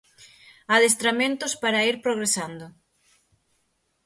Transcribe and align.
Adestramentos 0.75 1.51
para 1.63 1.85
ir 1.89 1.95
progresando. 2.05 2.65